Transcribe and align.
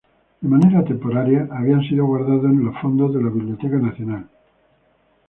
De 0.41 0.47
manera 0.49 0.83
temporaria 0.83 1.47
habían 1.51 1.81
sido 1.83 2.07
guardados 2.07 2.45
en 2.45 2.65
los 2.65 2.75
fondos 2.81 3.13
de 3.13 3.21
la 3.21 3.29
Biblioteca 3.29 3.75
Nacional. 3.77 4.27